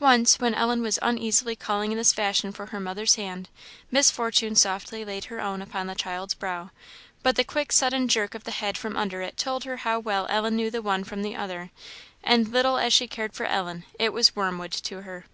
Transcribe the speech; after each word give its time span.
Once, 0.00 0.40
when 0.40 0.54
Ellen 0.56 0.82
was 0.82 0.98
uneasily 1.02 1.54
calling 1.54 1.92
in 1.92 1.98
this 1.98 2.12
fashion 2.12 2.50
for 2.50 2.66
her 2.74 2.80
mother's 2.80 3.14
hand, 3.14 3.48
Miss 3.92 4.10
Fortune 4.10 4.56
softly 4.56 5.04
laid 5.04 5.26
her 5.26 5.40
own 5.40 5.62
upon 5.62 5.86
the 5.86 5.94
child's 5.94 6.34
brow; 6.34 6.72
but 7.22 7.36
the 7.36 7.44
quick 7.44 7.70
sudden 7.70 8.08
jerk 8.08 8.34
of 8.34 8.42
the 8.42 8.50
head 8.50 8.76
from 8.76 8.96
under 8.96 9.22
it 9.22 9.36
told 9.36 9.62
her 9.62 9.76
how 9.76 10.00
well 10.00 10.26
Ellen 10.28 10.56
knew 10.56 10.68
the 10.72 10.82
one 10.82 11.04
from 11.04 11.22
the 11.22 11.36
other; 11.36 11.70
and, 12.24 12.48
little 12.48 12.76
as 12.76 12.92
she 12.92 13.06
cared 13.06 13.34
for 13.34 13.46
Ellen, 13.46 13.84
it 14.00 14.12
was 14.12 14.34
wormwood 14.34 14.72
to 14.72 15.02
her. 15.02 15.26